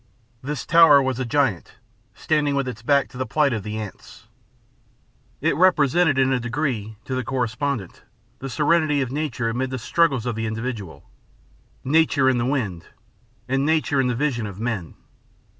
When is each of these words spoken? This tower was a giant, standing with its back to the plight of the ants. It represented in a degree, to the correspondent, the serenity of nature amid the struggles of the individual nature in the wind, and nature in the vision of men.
This 0.41 0.65
tower 0.65 0.99
was 0.99 1.19
a 1.19 1.25
giant, 1.25 1.75
standing 2.15 2.55
with 2.55 2.67
its 2.67 2.81
back 2.81 3.07
to 3.09 3.19
the 3.19 3.25
plight 3.27 3.53
of 3.53 3.61
the 3.61 3.77
ants. 3.77 4.25
It 5.41 5.55
represented 5.55 6.17
in 6.17 6.33
a 6.33 6.39
degree, 6.39 6.95
to 7.05 7.13
the 7.13 7.23
correspondent, 7.23 8.01
the 8.39 8.49
serenity 8.49 9.03
of 9.03 9.11
nature 9.11 9.47
amid 9.49 9.69
the 9.69 9.77
struggles 9.77 10.25
of 10.25 10.33
the 10.33 10.47
individual 10.47 11.07
nature 11.83 12.27
in 12.27 12.39
the 12.39 12.47
wind, 12.47 12.87
and 13.47 13.63
nature 13.63 14.01
in 14.01 14.07
the 14.07 14.15
vision 14.15 14.47
of 14.47 14.59
men. 14.59 14.95